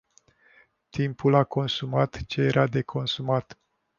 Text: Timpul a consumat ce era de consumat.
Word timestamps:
Timpul 0.89 1.35
a 1.35 1.43
consumat 1.43 2.23
ce 2.25 2.41
era 2.41 2.67
de 2.67 2.81
consumat. 2.81 3.59